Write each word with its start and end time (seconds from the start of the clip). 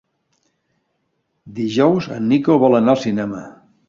Dijous 1.59 2.07
en 2.15 2.25
Nico 2.31 2.57
vol 2.65 2.79
anar 2.79 2.95
al 2.97 3.01
cinema. 3.05 3.43